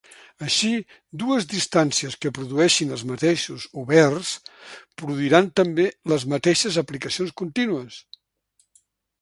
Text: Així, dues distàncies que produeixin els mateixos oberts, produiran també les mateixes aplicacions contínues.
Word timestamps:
Així, 0.45 0.69
dues 1.23 1.45
distàncies 1.51 2.15
que 2.23 2.31
produeixin 2.37 2.95
els 2.95 3.03
mateixos 3.11 3.67
oberts, 3.83 4.33
produiran 5.03 5.53
també 5.63 5.89
les 6.15 6.27
mateixes 6.35 6.83
aplicacions 6.87 7.37
contínues. 7.45 8.01